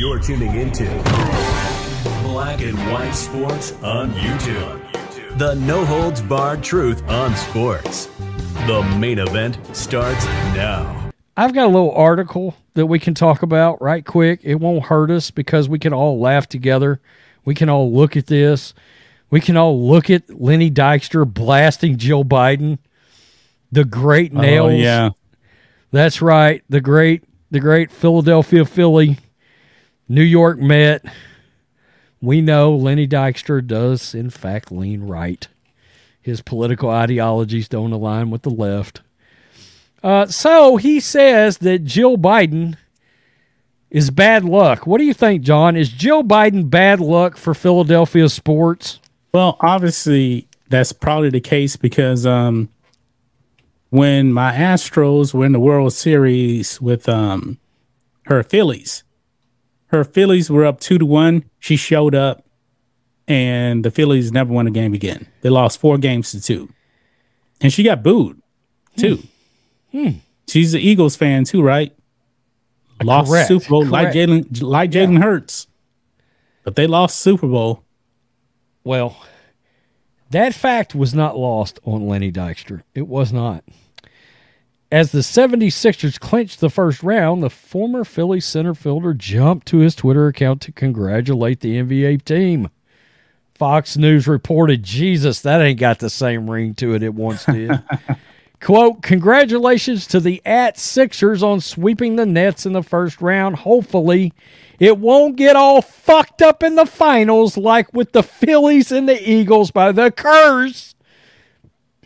[0.00, 0.86] You're tuning into
[2.22, 5.36] Black and White Sports on YouTube.
[5.36, 8.06] The no holds barred truth on sports.
[8.66, 11.12] The main event starts now.
[11.36, 14.40] I've got a little article that we can talk about right quick.
[14.42, 17.02] It won't hurt us because we can all laugh together.
[17.44, 18.72] We can all look at this.
[19.28, 22.78] We can all look at Lenny Dykstra blasting Jill Biden.
[23.70, 24.72] The great oh, nails.
[24.72, 25.10] Oh, yeah.
[25.90, 26.64] That's right.
[26.70, 29.18] The great the great Philadelphia Philly,
[30.10, 31.04] New York Met.
[32.20, 35.46] We know Lenny Dykstra does in fact lean right.
[36.20, 39.02] His political ideologies don't align with the left.
[40.02, 42.76] Uh, so he says that Jill Biden
[43.88, 44.84] is bad luck.
[44.84, 45.76] What do you think, John?
[45.76, 48.98] Is Jill Biden bad luck for Philadelphia sports?
[49.32, 52.68] Well, obviously that's probably the case because um,
[53.90, 57.58] when my Astros were in the World Series with um,
[58.24, 59.04] her Phillies,
[59.90, 61.44] her Phillies were up two to one.
[61.58, 62.44] She showed up,
[63.26, 65.26] and the Phillies never won a game again.
[65.42, 66.68] They lost four games to two,
[67.60, 68.40] and she got booed
[68.96, 69.22] too.
[69.92, 70.10] Hmm.
[70.48, 71.94] She's an Eagles fan too, right?
[73.02, 74.30] Lost Correct, Super Bowl like correct.
[74.52, 75.66] Jalen, like Jalen Hurts,
[76.64, 77.82] but they lost Super Bowl.
[78.84, 79.16] Well,
[80.30, 82.82] that fact was not lost on Lenny Dykstra.
[82.94, 83.64] It was not.
[84.92, 89.94] As the 76ers clinched the first round, the former Philly center fielder jumped to his
[89.94, 92.70] Twitter account to congratulate the NBA team.
[93.54, 97.70] Fox News reported, Jesus, that ain't got the same ring to it it once did.
[98.60, 103.56] Quote, congratulations to the at Sixers on sweeping the Nets in the first round.
[103.56, 104.32] Hopefully,
[104.80, 109.30] it won't get all fucked up in the finals like with the Phillies and the
[109.30, 110.94] Eagles by the curse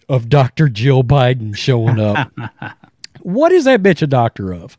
[0.08, 0.68] of Dr.
[0.68, 2.32] Jill Biden showing up.
[3.22, 4.78] what is that bitch a doctor of?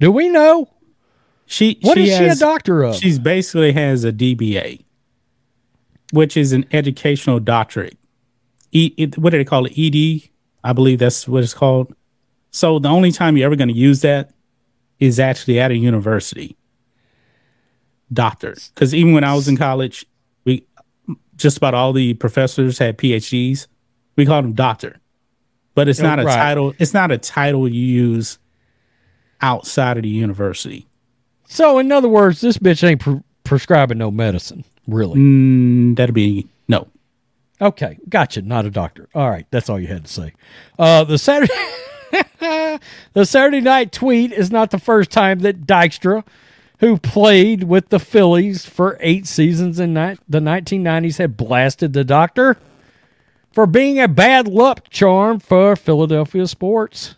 [0.00, 0.70] Do we know?
[1.46, 2.96] She What she is she a doctor of?
[2.96, 4.84] She's basically has a DBA,
[6.12, 7.96] which is an educational doctorate.
[8.72, 9.78] E, it, what do they call it?
[9.78, 10.28] ED,
[10.64, 11.94] I believe that's what it's called.
[12.50, 14.32] So the only time you're ever going to use that
[14.98, 16.56] is actually at a university.
[18.12, 20.06] Doctor, because even when I was in college,
[20.44, 20.66] we
[21.36, 23.66] just about all the professors had PhDs.
[24.16, 24.98] We called him doctor,
[25.74, 26.34] but it's not a right.
[26.34, 26.74] title.
[26.78, 28.38] It's not a title you use
[29.40, 30.86] outside of the university.
[31.48, 35.18] So, in other words, this bitch ain't pre- prescribing no medicine, really.
[35.18, 36.88] Mm, that'd be no.
[37.60, 38.42] Okay, gotcha.
[38.42, 39.08] Not a doctor.
[39.14, 40.32] All right, that's all you had to say.
[40.78, 41.52] Uh, the Saturday,
[43.12, 46.24] the Saturday night tweet is not the first time that Dykstra,
[46.80, 52.04] who played with the Phillies for eight seasons in ni- the 1990s, had blasted the
[52.04, 52.56] doctor
[53.56, 57.14] for being a bad luck charm for Philadelphia sports.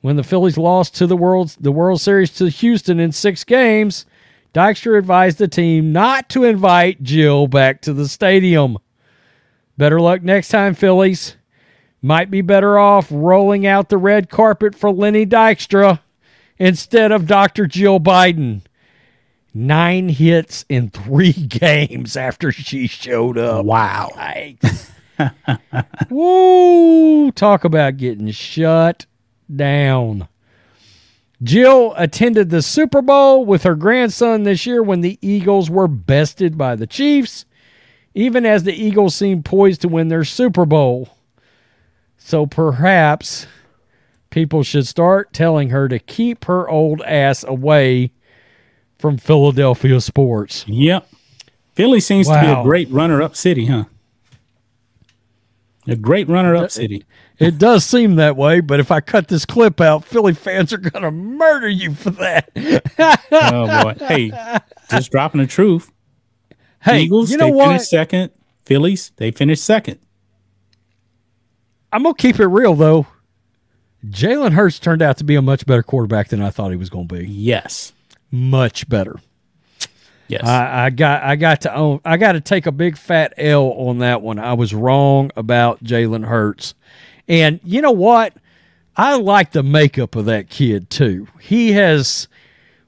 [0.00, 4.04] When the Phillies lost to the World the World Series to Houston in six games,
[4.52, 8.78] Dykstra advised the team not to invite Jill back to the stadium.
[9.78, 11.36] Better luck next time, Phillies.
[12.02, 16.00] Might be better off rolling out the red carpet for Lenny Dykstra
[16.58, 17.68] instead of Dr.
[17.68, 18.62] Jill Biden.
[19.54, 23.64] Nine hits in three games after she showed up.
[23.64, 24.10] Wow.
[26.08, 27.30] Woo!
[27.32, 29.06] Talk about getting shut
[29.54, 30.28] down.
[31.42, 36.58] Jill attended the Super Bowl with her grandson this year when the Eagles were bested
[36.58, 37.46] by the Chiefs,
[38.14, 41.08] even as the Eagles seemed poised to win their Super Bowl.
[42.18, 43.46] So perhaps
[44.28, 48.12] people should start telling her to keep her old ass away
[48.98, 50.64] from Philadelphia sports.
[50.68, 51.08] Yep.
[51.74, 53.84] Philly seems to be a great runner-up city, huh?
[55.90, 57.04] A great runner-up city.
[57.38, 60.78] It does seem that way, but if I cut this clip out, Philly fans are
[60.78, 62.50] going to murder you for that.
[63.32, 63.94] Oh boy.
[63.98, 64.30] Hey,
[64.90, 65.90] just dropping the truth.
[66.82, 67.68] hey, Eagles, you know they what?
[67.68, 68.30] finished second.
[68.64, 69.98] Phillies, they finished second.
[71.92, 73.06] I'm going to keep it real, though.
[74.06, 76.88] Jalen Hurts turned out to be a much better quarterback than I thought he was
[76.88, 77.26] going to be.
[77.26, 77.92] Yes.
[78.30, 79.16] Much better.
[80.30, 80.46] Yes.
[80.46, 83.72] I, I got I got to own I got to take a big fat L
[83.72, 84.38] on that one.
[84.38, 86.74] I was wrong about Jalen Hurts.
[87.26, 88.34] And you know what?
[88.96, 91.26] I like the makeup of that kid too.
[91.40, 92.28] He has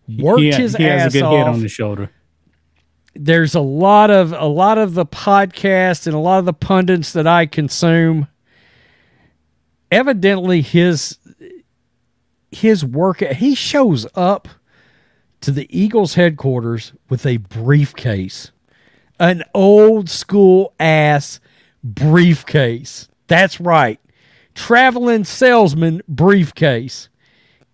[0.08, 1.36] worked he, his he ass has a good off.
[1.36, 2.10] head on the shoulder.
[3.14, 7.12] there's a lot of a lot of the podcast and a lot of the pundits
[7.12, 8.28] that I consume.
[9.90, 11.18] Evidently, his
[12.50, 14.48] his work he shows up
[15.42, 18.50] to the Eagles headquarters with a briefcase,
[19.18, 21.40] an old school ass
[21.84, 23.08] briefcase.
[23.26, 24.00] That's right,
[24.54, 27.08] traveling salesman briefcase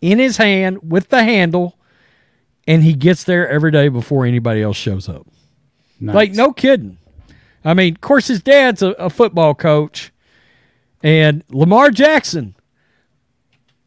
[0.01, 1.79] in his hand with the handle
[2.69, 5.27] and he gets there every day before anybody else shows up.
[5.99, 6.15] Nice.
[6.15, 6.99] Like, no kidding.
[7.65, 10.13] I mean, of course, his dad's a, a football coach,
[11.03, 12.55] and Lamar Jackson.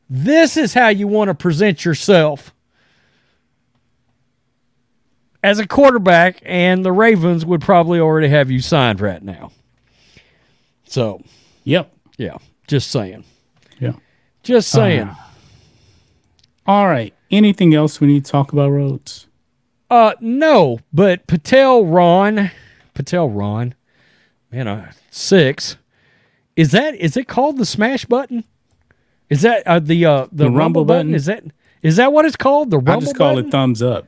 [0.10, 2.54] This is how you want to present yourself
[5.44, 9.52] as a quarterback, and the Ravens would probably already have you signed right now.
[10.86, 11.22] So,
[11.64, 11.92] Yep.
[12.18, 13.24] yeah, just saying.
[13.80, 13.94] Yeah.
[14.44, 15.10] Just saying.
[16.66, 17.14] All right.
[17.30, 19.28] Anything else we need to talk about, Rhodes?
[19.90, 22.52] Uh, no, but Patel Ron,
[22.94, 23.74] Patel Ron,
[24.52, 25.78] man, uh, six.
[26.56, 28.44] Is that is it called the smash button?
[29.30, 31.08] Is that uh, the uh the, rumble, rumble button?
[31.08, 31.16] button?
[31.16, 31.44] Is that
[31.82, 32.70] is that what it's called?
[32.72, 33.48] The rumble I just call button?
[33.48, 34.08] it thumbs up.